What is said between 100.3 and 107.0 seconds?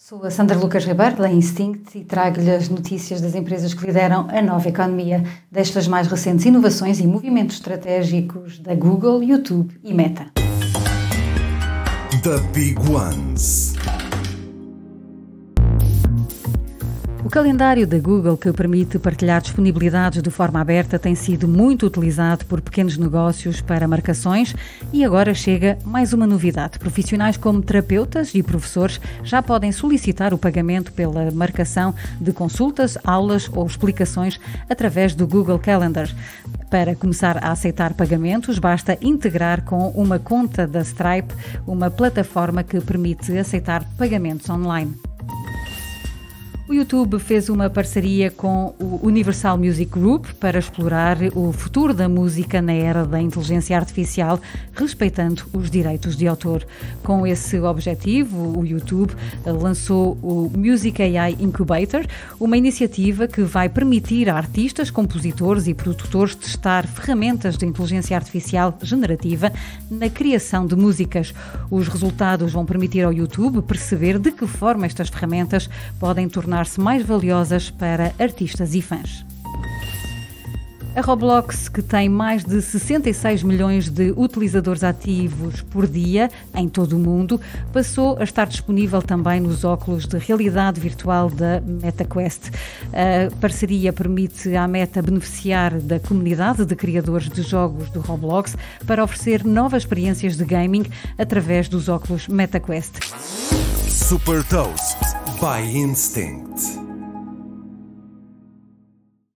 de gaming através dos óculos MetaQuest. Super Toast by Instinct.